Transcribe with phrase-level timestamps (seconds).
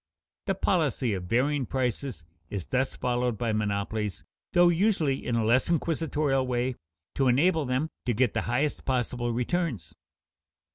[0.47, 5.69] The policy of varying prices is thus followed by monopolies, though usually in a less
[5.69, 6.73] inquisitorial way,
[7.13, 9.93] to enable them to get the highest possible returns.